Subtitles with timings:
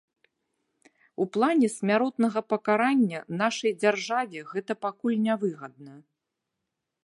[1.25, 5.93] У плане смяротнага пакарання, нашай дзяржаве гэта пакуль нявыгадна.